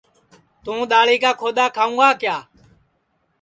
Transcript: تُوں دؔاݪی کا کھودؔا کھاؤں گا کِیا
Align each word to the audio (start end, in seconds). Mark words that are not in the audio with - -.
تُوں 0.63 0.79
دؔاݪی 0.89 1.17
کا 1.23 1.31
کھودؔا 1.39 1.65
کھاؤں 1.75 1.95
گا 1.99 2.09
کِیا 2.21 2.37